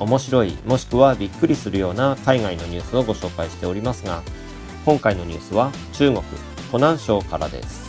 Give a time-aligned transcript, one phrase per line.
[0.00, 4.22] 面白いもしくはびっくりするような海外のニュースをご紹介しておりますが
[4.84, 6.22] 今回のニュースは中国
[6.70, 7.84] 湖南省からです。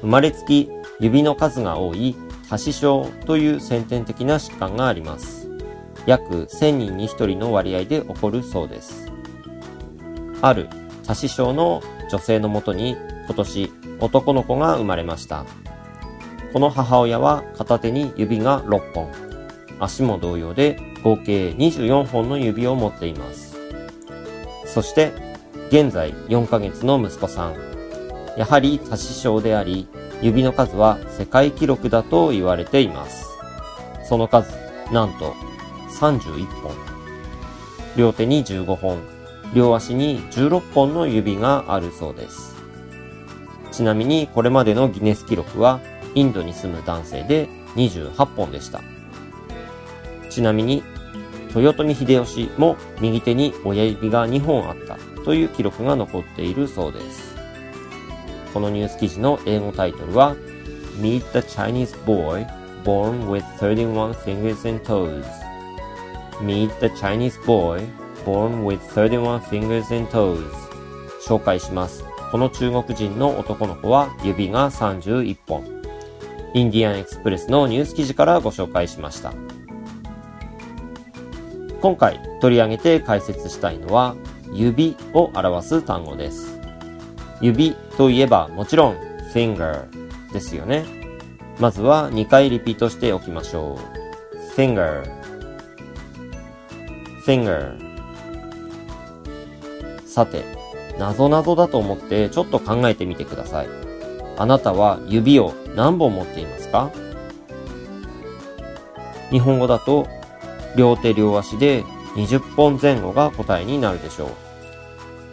[0.00, 0.68] 生まれつき
[1.00, 2.16] 指の数が多い
[2.48, 5.48] 多子症という先天的な疾患があります。
[6.06, 9.10] 約1000人に1人の割合で起こるそうです。
[10.40, 10.68] ある
[11.06, 15.44] 多子症の女性のもとに今年男の子が生まれました。
[16.52, 19.27] この母親は片手に指が6本。
[19.80, 23.56] 足も同様で合計24本の指を持っています。
[24.66, 25.12] そして、
[25.68, 27.56] 現在4ヶ月の息子さん。
[28.36, 29.88] やはり多子症であり、
[30.22, 33.26] 指の数は世界記録だと言われています。
[34.04, 34.52] その数、
[34.92, 35.34] なんと
[36.00, 36.72] 31本。
[37.96, 38.98] 両手に15本、
[39.54, 42.54] 両足に16本の指があるそうです。
[43.72, 45.80] ちなみにこれまでのギネス記録は
[46.14, 48.80] インドに住む男性で28本でした。
[50.38, 50.84] ちなみに、
[51.56, 57.34] 豊臣秀吉も右手に親指が2本あったという記録が残っているそうです。
[58.54, 60.36] このニュース記事の英語タイトルは
[61.00, 62.46] Meet the Chinese boy
[62.84, 65.24] born with 31 fingers and toes
[66.40, 67.84] Meet the Chinese boy
[68.24, 70.40] born with 31 fingers and toes
[71.26, 72.04] 紹介します。
[72.30, 75.64] この中国人の男の子は指が31本。
[76.54, 79.32] インディアンエクスプレスのニュース記事からご紹介しました。
[81.80, 84.16] 今回取り上げて解説したいのは
[84.52, 86.58] 指を表す単語です。
[87.40, 88.96] 指といえばもちろん
[89.32, 89.86] finger
[90.32, 90.84] ですよね。
[91.60, 94.38] まずは2回リピートしておきましょう。
[94.56, 95.04] finger
[97.24, 97.76] finger
[100.06, 100.42] さて、
[100.98, 103.68] なぞなぞだと思ってちょっと考えてみてください。
[104.36, 106.90] あなたは指を何本持っていますか？
[109.30, 110.08] 日本語だと
[110.76, 111.84] 両手両足で
[112.14, 114.36] 20本前後が答えになるでしょ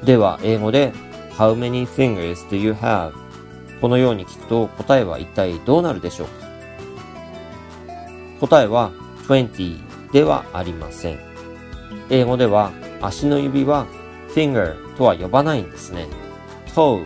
[0.03, 0.05] う。
[0.05, 0.93] では、英語で
[1.37, 3.13] How many fingers do you have?
[3.81, 6.45] このように聞くと答えは一体どうなるでしょうか
[8.39, 8.91] 答えは
[9.27, 11.19] 20ではありません。
[12.09, 13.85] 英語では足の指は
[14.33, 16.07] finger とは呼ばないんですね。
[16.67, 17.05] toe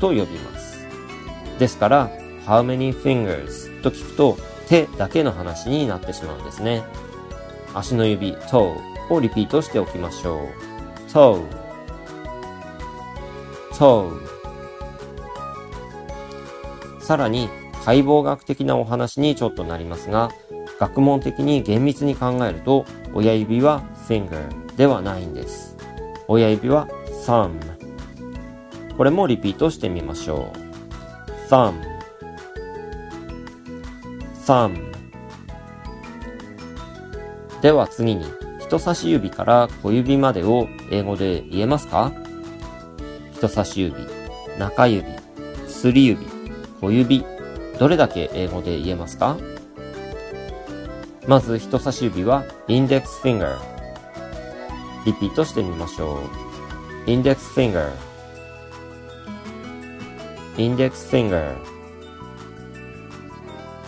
[0.00, 0.86] と呼びます。
[1.58, 2.10] ですから
[2.46, 4.38] how many fingers と聞くと
[4.68, 6.84] 手だけの話になってしまうんですね。
[7.76, 8.74] 足の指 toe
[9.10, 11.10] をリピートしておきましょう。
[11.10, 11.42] toe
[13.72, 14.10] toe
[17.00, 17.50] さらに
[17.84, 20.30] 解剖学的なお話にちょっとなりますが、
[20.80, 25.76] 学問的に厳密に考えると、親指は finger ではないんです。
[26.28, 26.88] 親指は
[27.26, 27.60] thumb。
[28.96, 31.50] これもリピートしてみましょう。
[31.50, 31.74] thumb
[34.46, 34.95] thumb
[37.62, 38.24] では次に、
[38.60, 42.12] 人差し指から小指までを英語で言えますか？
[43.32, 43.94] 人差し指、
[44.58, 45.06] 中指、
[45.66, 46.26] 薬指、
[46.80, 47.24] 小指、
[47.78, 49.36] どれだけ英語で言えますか？
[51.26, 53.56] まず人差し指は index finger。
[55.04, 56.20] リピートしてみましょ
[57.06, 57.10] う。
[57.10, 57.90] index finger。
[60.56, 61.56] index finger。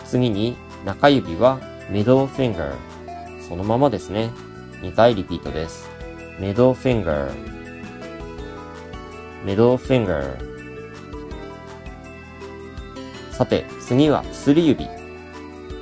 [0.05, 1.59] 次に中指は
[1.89, 2.73] middle finger。
[3.49, 4.29] そのままですね。
[4.81, 5.89] 2回リピートです。
[6.39, 7.29] middle finger
[9.43, 10.37] middle finger
[13.31, 14.87] さて、次は薬指。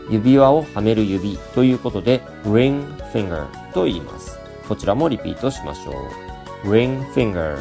[0.09, 4.39] 指輪をはめる指ということで ring finger と言います。
[4.67, 6.27] こちらもリピートしましょう。
[6.63, 7.57] ring finger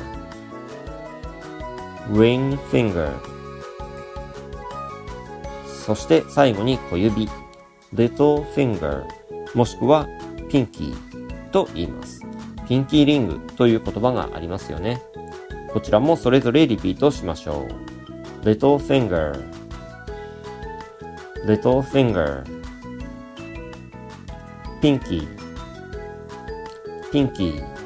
[2.13, 3.13] ring finger
[5.67, 7.29] そして最後に小指
[7.95, 9.05] little finger
[9.55, 10.09] もしくは
[10.49, 12.23] ピンキーと言います。
[12.69, 15.03] ピンキーリングという言葉がありますよね。
[15.73, 17.87] こちらもそれぞれリピートしましょう。
[18.47, 19.35] little finger
[21.45, 22.45] little finger
[24.81, 25.29] ピンキー
[27.11, 27.77] ピンキー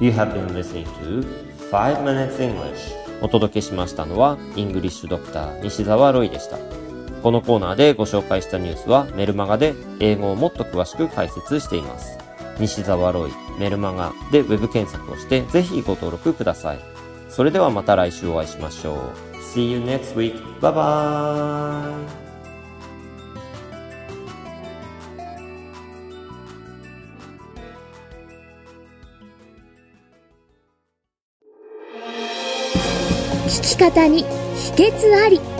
[0.00, 1.26] You have been listening to
[1.70, 6.79] 5 Minutes English お届けしましたのはイングリッシュドクター西澤ロイでした。
[7.22, 12.18] このコーナーでご紹介したニュースはメルマガで英語をもっと詳しく解説しています。
[12.58, 16.78] 西澤ロイ、メルマガでウェブ検索をしてぜひご登録ください。
[17.28, 19.36] それではまた来週お会いしましょう。
[19.54, 20.34] See you next week.
[20.60, 22.30] Bye bye!
[33.46, 34.24] 聞き方に
[34.54, 35.59] 秘訣あり